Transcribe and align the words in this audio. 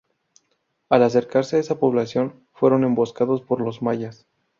Al 0.89 1.03
acercarse 1.03 1.57
a 1.57 1.59
esa 1.59 1.77
población 1.77 2.41
fueron 2.53 2.83
emboscados 2.83 3.43
por 3.43 3.61
los 3.61 3.83
mayas. 3.83 4.25